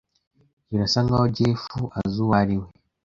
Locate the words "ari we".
2.41-2.67